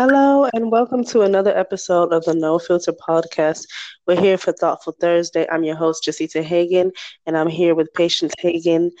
Hello, 0.00 0.48
and 0.54 0.70
welcome 0.70 1.02
to 1.06 1.22
another 1.22 1.50
episode 1.58 2.12
of 2.12 2.24
the 2.24 2.32
No 2.32 2.60
Filter 2.60 2.92
Podcast. 2.92 3.66
We're 4.06 4.20
here 4.20 4.38
for 4.38 4.52
Thoughtful 4.52 4.94
Thursday. 5.00 5.44
I'm 5.50 5.64
your 5.64 5.74
host, 5.74 6.04
Jacita 6.04 6.40
Hagan, 6.40 6.92
and 7.26 7.36
I'm 7.36 7.48
here 7.48 7.74
with 7.74 7.92
Patience 7.94 8.32
Hagan. 8.38 8.92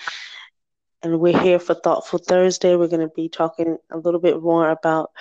And 1.04 1.20
we're 1.20 1.40
here 1.40 1.60
for 1.60 1.74
Thoughtful 1.74 2.18
Thursday. 2.18 2.74
We're 2.74 2.88
going 2.88 3.08
to 3.08 3.14
be 3.14 3.28
talking 3.28 3.76
a 3.92 3.96
little 3.96 4.18
bit 4.18 4.42
more 4.42 4.70
about 4.70 5.12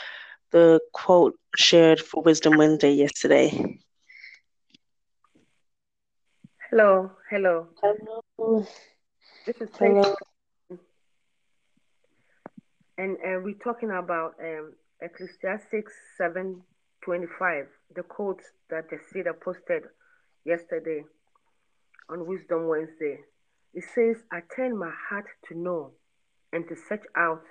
the 0.49 0.79
quote 0.93 1.35
shared 1.55 2.01
for 2.01 2.23
Wisdom 2.23 2.57
Wednesday 2.57 2.93
yesterday. 2.93 3.79
Hello, 6.71 7.11
hello. 7.29 7.67
Hello. 7.83 8.65
This 9.45 9.61
is 9.61 9.69
Hello. 9.77 10.01
Patience, 10.01 10.17
and 12.97 13.17
uh, 13.17 13.39
we're 13.43 13.53
talking 13.63 13.91
about 13.91 14.33
um, 14.43 14.73
Ecclesiastes 14.99 15.93
7:25, 16.17 17.67
the 17.95 18.03
quote 18.03 18.41
that 18.69 18.89
the 18.89 18.97
Cedar 19.09 19.33
posted 19.33 19.83
yesterday 20.43 21.05
on 22.09 22.25
Wisdom 22.25 22.67
Wednesday. 22.67 23.19
It 23.73 23.83
says, 23.93 24.23
I 24.31 24.41
turn 24.55 24.75
my 24.75 24.91
heart 25.09 25.27
to 25.49 25.57
know 25.57 25.91
and 26.51 26.67
to 26.67 26.75
search 26.75 27.05
out 27.15 27.43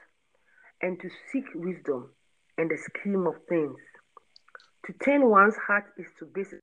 and 0.82 0.98
to 1.00 1.08
seek 1.30 1.44
wisdom 1.54 2.12
and 2.58 2.68
the 2.68 2.76
scheme 2.76 3.26
of 3.26 3.36
things. 3.48 3.78
To 4.86 4.92
turn 5.04 5.28
one's 5.28 5.56
heart 5.56 5.84
is 5.98 6.06
to 6.18 6.26
basically 6.26 6.60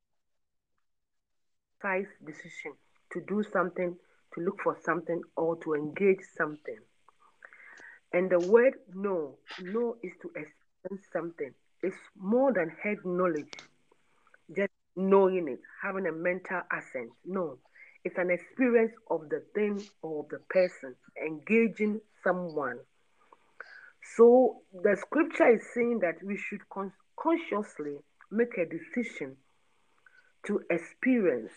precise 1.80 2.08
decision 2.26 2.74
to 3.12 3.22
do 3.22 3.44
something, 3.54 3.96
to 4.34 4.42
look 4.42 4.60
for 4.64 4.78
something, 4.84 5.22
or 5.38 5.56
to 5.64 5.76
engage 5.76 6.22
something. 6.36 6.80
And 8.12 8.30
the 8.30 8.40
word 8.40 8.74
know, 8.94 9.38
know 9.62 9.98
is 10.04 10.12
to 10.22 10.32
something. 11.12 11.54
It's 11.82 11.96
more 12.18 12.54
than 12.54 12.70
head 12.70 12.98
knowledge, 13.06 13.52
just 14.56 14.72
knowing 14.96 15.48
it, 15.48 15.60
having 15.82 16.08
a 16.08 16.12
mental 16.12 16.62
assent. 16.72 17.12
No, 17.26 17.58
it's 18.04 18.18
an 18.18 18.30
experience 18.30 18.94
of 19.10 19.30
the 19.30 19.44
thing 19.56 19.84
or 20.02 20.26
the 20.30 20.40
person, 20.50 20.96
engaging 21.26 22.02
someone. 22.24 22.80
So 24.16 24.62
the 24.74 24.96
scripture 24.98 25.48
is 25.56 25.62
saying 25.74 26.00
that 26.00 26.24
we 26.24 26.38
should 26.38 26.68
con- 26.70 26.94
consciously 27.18 27.98
make 28.32 28.58
a 28.58 28.66
decision 28.66 29.38
to 30.46 30.62
experience, 30.70 31.54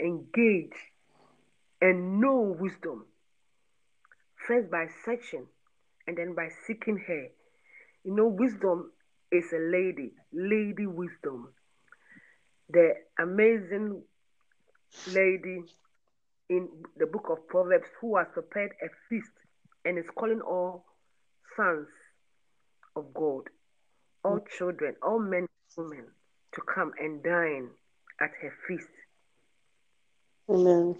engage, 0.00 0.76
and 1.80 2.20
know 2.20 2.56
wisdom. 2.58 3.06
First 4.46 4.70
by 4.70 4.86
searching 5.04 5.48
and 6.06 6.16
then 6.16 6.34
by 6.34 6.48
seeking 6.66 6.98
her. 6.98 7.28
You 8.06 8.14
know, 8.14 8.28
wisdom 8.28 8.92
is 9.32 9.52
a 9.52 9.58
lady, 9.58 10.12
lady 10.32 10.86
wisdom. 10.86 11.52
The 12.70 12.92
amazing 13.18 14.00
lady 15.08 15.64
in 16.48 16.68
the 16.96 17.06
book 17.06 17.26
of 17.30 17.48
Proverbs 17.48 17.88
who 18.00 18.16
has 18.16 18.28
prepared 18.32 18.70
a 18.80 18.86
feast 19.08 19.32
and 19.84 19.98
is 19.98 20.04
calling 20.16 20.40
all 20.40 20.84
sons 21.56 21.88
of 22.94 23.12
God, 23.12 23.50
all 24.24 24.38
children, 24.56 24.94
all 25.02 25.18
men 25.18 25.48
and 25.76 25.88
women 25.88 26.04
to 26.54 26.60
come 26.60 26.92
and 27.00 27.24
dine 27.24 27.70
at 28.20 28.30
her 28.40 28.54
feast. 28.68 28.86
Amen. 30.48 30.94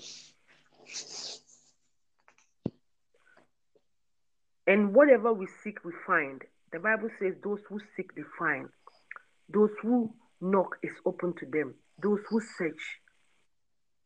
And 4.66 4.92
whatever 4.92 5.32
we 5.32 5.46
seek, 5.62 5.84
we 5.84 5.92
find. 6.04 6.42
The 6.76 6.82
Bible 6.82 7.08
says, 7.18 7.32
Those 7.42 7.60
who 7.70 7.80
seek, 7.96 8.14
they 8.14 8.22
find. 8.38 8.68
Those 9.48 9.70
who 9.80 10.12
knock 10.42 10.76
is 10.82 10.92
open 11.06 11.32
to 11.38 11.46
them. 11.46 11.74
Those 12.02 12.18
who 12.28 12.38
search, 12.58 13.00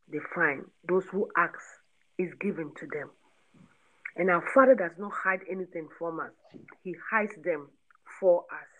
they 0.07 0.21
find. 0.33 0.63
Those 0.89 1.03
who 1.11 1.29
ask 1.37 1.59
is 2.17 2.33
given 2.41 2.71
to 2.79 2.87
them. 2.87 3.11
And 4.15 4.31
our 4.31 4.49
Father 4.55 4.77
does 4.77 4.93
not 4.99 5.11
hide 5.11 5.41
anything 5.51 5.89
from 5.99 6.21
us, 6.21 6.31
He 6.85 6.95
hides 7.11 7.35
them 7.43 7.71
for 8.21 8.45
us. 8.53 8.71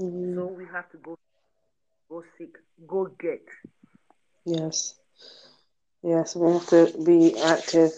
Mhm. 0.00 0.34
So 0.34 0.46
we 0.46 0.64
have 0.64 0.90
to 0.90 0.96
go, 0.98 1.16
go 2.08 2.24
seek, 2.36 2.56
go 2.88 3.04
get. 3.20 3.46
Yes. 4.44 4.98
Yes, 6.02 6.34
we 6.34 6.52
have 6.52 6.66
to 6.70 7.04
be 7.04 7.40
active. 7.40 7.92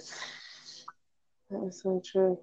That 1.48 1.62
is 1.64 1.80
so 1.80 2.02
true. 2.04 2.38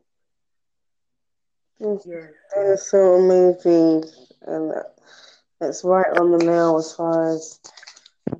Yes. 1.79 2.07
That 2.55 2.71
is 2.73 2.89
so 2.89 3.15
amazing. 3.15 4.05
And 4.47 4.73
that's 5.59 5.83
right 5.83 6.17
on 6.17 6.31
the 6.31 6.45
nail 6.45 6.77
as 6.77 6.93
far 6.93 7.35
as 7.35 7.59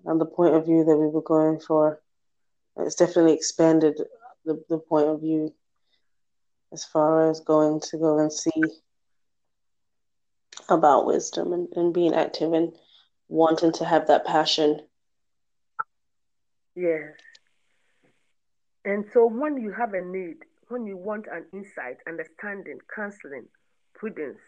and 0.05 0.19
the 0.19 0.25
point 0.25 0.55
of 0.55 0.65
view 0.65 0.83
that 0.83 0.97
we 0.97 1.07
were 1.07 1.21
going 1.21 1.59
for. 1.59 2.01
It's 2.77 2.95
definitely 2.95 3.33
expanded 3.33 3.99
the, 4.45 4.63
the 4.69 4.77
point 4.77 5.07
of 5.07 5.21
view 5.21 5.53
as 6.73 6.85
far 6.85 7.29
as 7.29 7.39
going 7.39 7.79
to 7.79 7.97
go 7.97 8.19
and 8.19 8.31
see 8.31 8.63
about 10.69 11.05
wisdom 11.05 11.53
and, 11.53 11.67
and 11.75 11.93
being 11.93 12.13
active 12.13 12.53
and 12.53 12.73
wanting 13.27 13.71
to 13.73 13.85
have 13.85 14.07
that 14.07 14.25
passion. 14.25 14.81
Yes. 16.75 17.13
And 18.83 19.05
so 19.13 19.25
when 19.25 19.57
you 19.57 19.71
have 19.71 19.93
a 19.93 20.01
need, 20.01 20.37
when 20.67 20.85
you 20.85 20.97
want 20.97 21.25
an 21.31 21.45
insight, 21.53 21.97
understanding, 22.07 22.79
counseling, 22.93 23.45
prudence, 23.93 24.39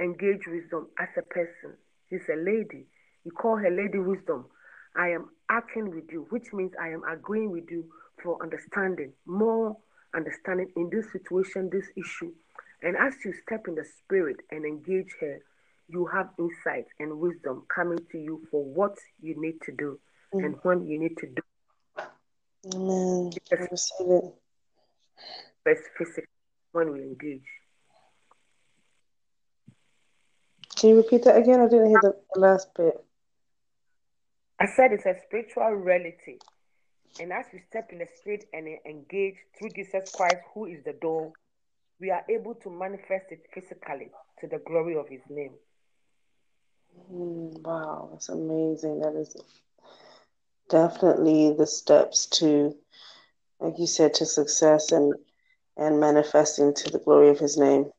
engage 0.00 0.46
wisdom 0.46 0.88
as 0.98 1.08
a 1.16 1.22
person. 1.22 1.76
She's 2.08 2.28
a 2.32 2.36
lady. 2.36 2.86
You 3.24 3.32
call 3.32 3.56
her 3.56 3.70
Lady 3.70 3.98
Wisdom. 3.98 4.46
I 4.96 5.08
am 5.08 5.30
acting 5.50 5.90
with 5.90 6.10
you, 6.10 6.26
which 6.30 6.52
means 6.52 6.72
I 6.80 6.88
am 6.88 7.02
agreeing 7.04 7.50
with 7.50 7.70
you 7.70 7.84
for 8.22 8.40
understanding, 8.42 9.12
more 9.26 9.76
understanding 10.14 10.70
in 10.76 10.90
this 10.90 11.10
situation, 11.12 11.68
this 11.70 11.86
issue. 11.96 12.32
And 12.82 12.96
as 12.96 13.14
you 13.24 13.32
step 13.42 13.68
in 13.68 13.74
the 13.74 13.84
spirit 13.84 14.36
and 14.50 14.64
engage 14.64 15.14
her, 15.20 15.40
you 15.88 16.06
have 16.06 16.30
insight 16.38 16.86
and 16.98 17.18
wisdom 17.18 17.64
coming 17.74 17.98
to 18.12 18.18
you 18.18 18.46
for 18.50 18.64
what 18.64 18.96
you 19.20 19.40
need 19.40 19.60
to 19.62 19.72
do 19.72 19.98
mm. 20.34 20.44
and 20.44 20.56
when 20.62 20.86
you 20.86 20.98
need 20.98 21.16
to 21.18 21.26
do 21.26 21.42
Amen. 22.74 23.30
I 23.52 23.54
receive 23.70 24.06
it. 24.08 24.34
Specific 25.74 26.28
when 26.72 26.92
we 26.92 27.02
engage. 27.02 27.42
Can 30.76 30.90
you 30.90 30.96
repeat 30.98 31.24
that 31.24 31.36
again? 31.36 31.60
I 31.60 31.68
didn't 31.68 31.88
hear 31.88 32.00
the, 32.02 32.16
the 32.34 32.40
last 32.40 32.74
bit. 32.74 33.02
I 34.60 34.66
said 34.66 34.92
it's 34.92 35.06
a 35.06 35.14
spiritual 35.26 35.70
reality. 35.70 36.38
And 37.18 37.32
as 37.32 37.46
we 37.52 37.60
step 37.68 37.90
in 37.92 37.98
the 37.98 38.06
spirit 38.20 38.44
and 38.52 38.68
engage 38.86 39.36
through 39.58 39.70
Jesus 39.70 40.10
Christ, 40.12 40.36
who 40.52 40.66
is 40.66 40.84
the 40.84 40.92
door, 40.92 41.32
we 41.98 42.10
are 42.10 42.24
able 42.28 42.54
to 42.56 42.70
manifest 42.70 43.26
it 43.30 43.40
physically 43.54 44.10
to 44.40 44.46
the 44.46 44.58
glory 44.66 44.96
of 44.96 45.08
his 45.08 45.22
name. 45.30 45.52
Mm, 47.10 47.62
wow, 47.62 48.10
that's 48.12 48.28
amazing. 48.28 49.00
That 49.00 49.14
is 49.14 49.34
definitely 50.68 51.54
the 51.54 51.66
steps 51.66 52.26
to, 52.26 52.76
like 53.60 53.78
you 53.78 53.86
said, 53.86 54.14
to 54.14 54.26
success 54.26 54.92
and 54.92 55.14
and 55.76 56.00
manifesting 56.00 56.74
to 56.74 56.90
the 56.90 56.98
glory 56.98 57.28
of 57.28 57.38
His 57.38 57.56
name, 57.56 57.90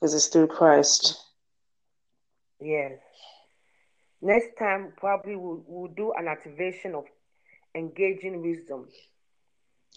because 0.00 0.14
it's 0.14 0.28
through 0.28 0.48
Christ. 0.48 1.20
Yes. 2.60 2.98
Next 4.22 4.56
time, 4.58 4.92
probably 4.96 5.36
we'll, 5.36 5.62
we'll 5.66 5.92
do 5.92 6.12
an 6.12 6.28
activation 6.28 6.94
of 6.94 7.04
engaging 7.74 8.40
wisdom. 8.40 8.88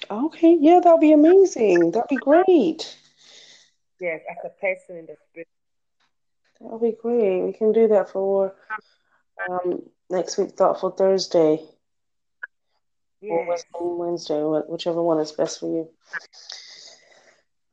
Okay, 0.10 0.58
yeah, 0.60 0.80
that'll 0.84 1.00
be 1.00 1.14
amazing. 1.14 1.92
That'll 1.92 2.08
be 2.10 2.18
great. 2.18 2.98
Yes, 4.00 4.22
as 4.30 4.38
a 4.46 4.50
person 4.62 4.98
in 4.98 5.06
the 5.06 5.16
spirit. 5.32 5.48
That'll 6.60 6.80
be 6.80 6.96
great. 7.00 7.42
We 7.42 7.54
can 7.54 7.72
do 7.72 7.88
that 7.88 8.10
for 8.10 8.56
um, 9.50 9.84
next 10.10 10.38
week, 10.38 10.52
Thoughtful 10.52 10.92
Thursday 10.92 11.62
or 13.22 13.46
Yes. 13.46 13.48
Wisdom 13.48 13.98
Wednesday, 13.98 14.42
wh- 14.42 14.70
whichever 14.70 15.02
one 15.02 15.20
is 15.20 15.32
best 15.32 15.60
for 15.60 15.68
you. 15.68 15.90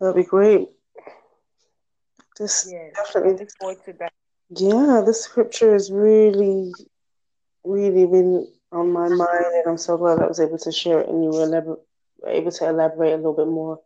That'll 0.04 0.22
be 0.22 0.28
great. 0.28 0.68
This 2.38 2.68
Yes. 2.70 2.92
definitely 2.94 3.32
I 3.32 3.36
look 3.36 3.50
forward 3.58 3.84
to 3.86 3.92
that. 3.94 4.12
Yeah, 4.50 5.02
this 5.06 5.22
scripture 5.22 5.72
has 5.72 5.90
really, 5.90 6.74
really 7.64 8.04
been 8.04 8.46
on 8.70 8.92
my 8.92 9.08
mind, 9.08 9.54
and 9.54 9.66
I'm 9.66 9.78
so 9.78 9.96
glad 9.96 10.18
I 10.18 10.26
was 10.26 10.40
able 10.40 10.58
to 10.58 10.70
share 10.70 11.00
it, 11.00 11.08
and 11.08 11.24
you 11.24 11.30
were 11.30 11.46
elabor- 11.46 11.80
able 12.26 12.50
to 12.50 12.68
elaborate 12.68 13.14
a 13.14 13.16
little 13.16 13.32
bit 13.32 13.46
more 13.46 13.80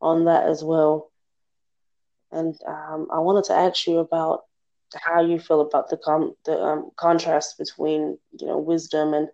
on 0.00 0.26
that 0.26 0.46
as 0.46 0.62
well. 0.62 1.10
And 2.30 2.54
um, 2.64 3.08
I 3.12 3.18
wanted 3.18 3.42
to 3.46 3.54
ask 3.54 3.88
you 3.88 3.98
about 3.98 4.44
how 4.94 5.22
you 5.22 5.40
feel 5.40 5.60
about 5.60 5.90
the 5.90 5.96
com- 5.96 6.36
the 6.44 6.56
um, 6.56 6.92
contrast 6.94 7.58
between 7.58 8.16
you 8.38 8.46
know 8.46 8.58
wisdom 8.58 9.12
and 9.12 9.28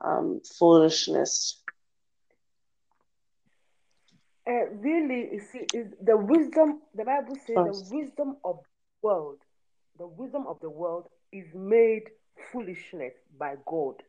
um, 0.00 0.40
foolishness. 0.58 1.62
Uh, 4.46 4.66
really, 4.80 5.30
you 5.32 5.40
see, 5.40 5.66
is 5.72 5.88
the 6.02 6.16
wisdom. 6.16 6.80
The 6.94 7.04
Bible 7.04 7.36
says 7.46 7.56
First. 7.56 7.90
the 7.90 7.96
wisdom 7.96 8.36
of 8.44 8.56
the 8.56 9.08
world, 9.08 9.38
the 9.98 10.06
wisdom 10.06 10.46
of 10.46 10.60
the 10.60 10.68
world 10.70 11.08
is 11.32 11.46
made 11.54 12.02
foolishness 12.52 13.14
by 13.38 13.54
God. 13.66 14.02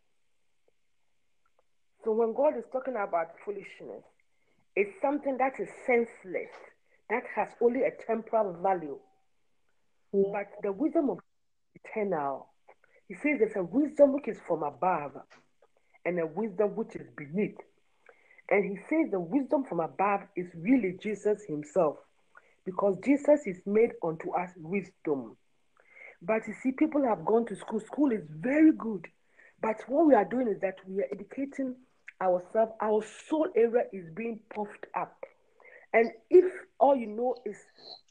So 2.04 2.12
when 2.12 2.34
God 2.34 2.58
is 2.58 2.66
talking 2.72 2.96
about 2.96 3.32
foolishness, 3.44 4.04
it's 4.76 5.00
something 5.02 5.38
that 5.38 5.60
is 5.60 5.70
senseless, 5.88 6.52
that 7.10 7.24
has 7.34 7.50
only 7.62 7.84
a 7.84 7.92
temporal 8.06 8.54
value. 8.62 9.00
Mm. 10.14 10.34
But 10.34 10.52
the 10.62 10.72
wisdom 10.74 11.10
of 11.10 11.20
eternal, 11.76 12.48
he 13.08 13.16
says 13.16 13.40
there's 13.40 13.56
a 13.56 13.64
wisdom 13.64 14.14
which 14.14 14.28
is 14.28 14.40
from 14.46 14.64
above 14.64 15.14
and 16.06 16.20
a 16.20 16.26
wisdom 16.28 16.76
which 16.76 16.96
is 16.96 17.08
beneath. 17.16 17.58
And 18.50 18.64
he 18.64 18.78
says 18.90 19.12
the 19.12 19.20
wisdom 19.20 19.64
from 19.64 19.80
above 19.80 20.22
is 20.36 20.48
really 20.56 20.98
Jesus 21.02 21.44
himself, 21.48 21.98
because 22.66 22.98
Jesus 23.04 23.42
is 23.46 23.58
made 23.66 23.92
unto 24.04 24.32
us 24.32 24.52
wisdom. 24.58 25.36
But 26.22 26.48
you 26.48 26.54
see, 26.62 26.72
people 26.72 27.04
have 27.04 27.26
gone 27.26 27.46
to 27.48 27.56
school. 27.56 27.80
School 27.80 28.12
is 28.12 28.24
very 28.30 28.72
good. 28.72 29.08
But 29.62 29.82
what 29.88 30.08
we 30.08 30.14
are 30.16 30.26
doing 30.26 30.48
is 30.48 30.60
that 30.62 30.76
we 30.88 31.02
are 31.02 31.08
educating 31.12 31.76
ourselves. 32.22 32.72
Our 32.82 33.04
soul 33.30 33.48
area 33.56 33.84
is 33.92 34.10
being 34.16 34.40
puffed 34.54 34.86
up. 34.96 35.24
And 35.94 36.12
if 36.30 36.46
all 36.80 36.96
you 36.96 37.08
know 37.08 37.36
is 37.46 37.58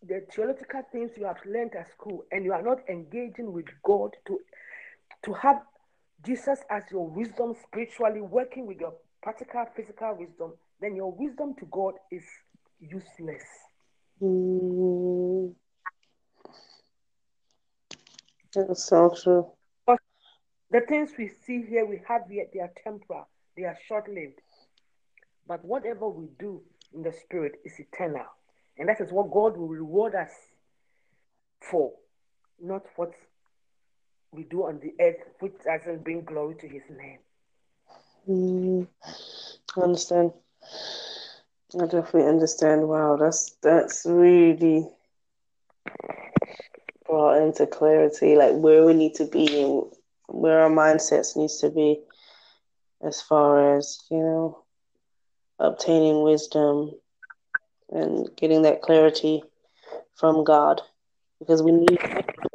the 0.07 0.25
theological 0.33 0.83
things 0.91 1.11
you 1.17 1.27
have 1.27 1.37
learned 1.45 1.75
at 1.79 1.91
school 1.93 2.25
and 2.33 2.45
you 2.45 2.53
are 2.53 2.63
not 2.63 2.79
engaging 2.89 3.53
with 3.53 3.67
God 3.83 4.17
to, 4.27 4.41
to 5.25 5.33
have 5.35 5.61
Jesus 6.25 6.61
as 6.71 6.83
your 6.91 7.07
wisdom 7.07 7.55
spiritually, 7.63 8.21
working 8.21 8.67
with 8.67 8.81
your 8.81 8.95
practical 9.25 9.65
physical 9.75 10.15
wisdom, 10.19 10.53
then 10.83 10.95
your 10.95 11.11
wisdom 11.11 11.55
to 11.59 11.65
God 11.71 11.95
is 12.13 12.25
useless. 12.79 13.43
Mm. 14.23 15.55
That's 18.55 18.85
so 18.85 19.15
true. 19.21 19.51
The 20.71 20.81
things 20.83 21.13
we 21.17 21.31
see 21.47 21.63
here, 21.63 21.87
we 21.87 22.01
have 22.07 22.23
here, 22.29 22.47
they 22.53 22.61
are 22.61 22.71
temporal, 22.83 23.29
they 23.57 23.65
are 23.65 23.77
short 23.89 24.09
lived. 24.09 24.41
But 25.47 25.65
whatever 25.65 26.09
we 26.09 26.27
do 26.39 26.61
in 26.93 27.03
the 27.03 27.13
spirit 27.13 27.55
is 27.65 27.73
eternal. 27.79 28.27
And 28.77 28.89
that 28.89 29.01
is 29.01 29.11
what 29.11 29.31
God 29.31 29.57
will 29.57 29.69
reward 29.69 30.15
us 30.15 30.33
for, 31.61 31.93
not 32.61 32.83
what 32.97 33.13
we 34.33 34.43
do 34.45 34.67
on 34.67 34.81
the 34.81 34.93
earth, 35.03 35.23
which 35.41 35.55
doesn't 35.65 36.05
bring 36.05 36.25
glory 36.25 36.57
to 36.57 36.69
his 36.69 36.83
name. 36.91 37.21
Mm. 38.29 38.87
I 39.77 39.81
understand. 39.81 40.33
I 41.75 41.87
definitely 41.87 42.29
understand. 42.29 42.89
Wow, 42.89 43.17
that's 43.17 43.57
that's 43.63 44.07
really 44.07 44.89
brought 47.07 47.43
into 47.43 47.67
clarity, 47.67 48.37
like 48.37 48.55
where 48.55 48.85
we 48.85 48.95
need 48.95 49.15
to 49.17 49.27
be 49.27 49.63
and 49.63 49.83
where 50.29 50.61
our 50.61 50.71
mindsets 50.71 51.37
needs 51.37 51.59
to 51.61 51.71
be, 51.71 52.01
as 53.07 53.21
far 53.21 53.77
as 53.77 54.01
you 54.11 54.19
know, 54.19 54.65
obtaining 55.59 56.23
wisdom 56.23 56.93
and 57.91 58.29
getting 58.37 58.63
that 58.63 58.83
clarity 58.83 59.43
from 60.17 60.45
God, 60.45 60.81
because 61.41 61.63
we 61.63 61.73
need 61.73 61.99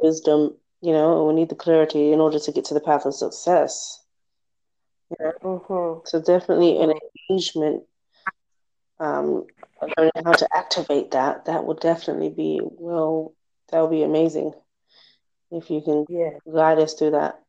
wisdom. 0.00 0.56
You 0.82 0.92
know, 0.92 1.26
we 1.26 1.34
need 1.34 1.50
the 1.50 1.54
clarity 1.54 2.12
in 2.12 2.20
order 2.20 2.38
to 2.38 2.52
get 2.52 2.64
to 2.66 2.74
the 2.74 2.80
path 2.80 3.04
of 3.04 3.14
success. 3.14 3.99
Yeah. 5.18 5.32
Mm-hmm. 5.42 6.00
So 6.04 6.20
definitely 6.20 6.80
an 6.80 6.92
engagement, 7.28 7.84
um, 8.98 9.44
learning 9.96 10.12
how 10.24 10.32
to 10.32 10.48
activate 10.54 11.10
that. 11.12 11.46
That 11.46 11.64
would 11.64 11.80
definitely 11.80 12.30
be 12.30 12.60
well. 12.62 13.32
That 13.70 13.80
would 13.80 13.90
be 13.90 14.02
amazing 14.02 14.52
if 15.50 15.70
you 15.70 15.80
can 15.82 16.06
Yeah, 16.08 16.38
guide 16.52 16.78
us 16.78 16.94
through 16.94 17.12
that. 17.12 17.40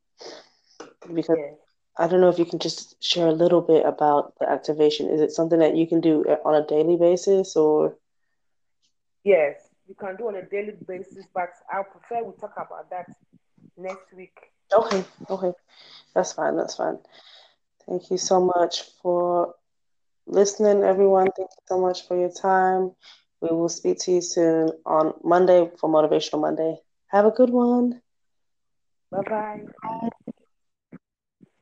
Because 1.13 1.37
yeah. 1.37 1.51
I 1.97 2.07
don't 2.07 2.21
know 2.21 2.29
if 2.29 2.39
you 2.39 2.45
can 2.45 2.59
just 2.59 3.01
share 3.03 3.27
a 3.27 3.31
little 3.33 3.61
bit 3.61 3.85
about 3.85 4.33
the 4.39 4.49
activation. 4.49 5.09
Is 5.09 5.21
it 5.21 5.31
something 5.31 5.59
that 5.59 5.75
you 5.75 5.87
can 5.87 6.01
do 6.01 6.23
on 6.45 6.55
a 6.55 6.65
daily 6.65 6.97
basis, 6.97 7.55
or 7.55 7.95
Yes, 9.23 9.69
you 9.87 9.95
can 9.95 10.15
do 10.17 10.27
on 10.27 10.35
a 10.35 10.43
daily 10.43 10.73
basis, 10.87 11.25
but 11.33 11.49
I 11.71 11.83
prefer 11.83 12.23
we 12.23 12.33
talk 12.39 12.53
about 12.57 12.89
that 12.89 13.07
next 13.77 14.13
week. 14.13 14.37
okay, 14.73 15.03
okay, 15.29 15.51
that's 16.13 16.33
fine. 16.33 16.55
That's 16.57 16.75
fine. 16.75 16.97
Thank 17.87 18.09
you 18.11 18.17
so 18.17 18.39
much 18.39 18.83
for 19.01 19.53
listening, 20.27 20.83
everyone. 20.83 21.27
Thank 21.37 21.49
you 21.51 21.63
so 21.67 21.79
much 21.79 22.07
for 22.07 22.17
your 22.17 22.31
time. 22.31 22.91
We 23.41 23.49
will 23.49 23.69
speak 23.69 23.99
to 24.01 24.11
you 24.11 24.21
soon 24.21 24.69
on 24.85 25.13
Monday 25.23 25.69
for 25.79 25.89
Motivational 25.89 26.41
Monday. 26.41 26.77
Have 27.07 27.25
a 27.25 27.31
good 27.31 27.49
one. 27.49 28.01
Bye 29.11 29.21
bye. 29.29 30.30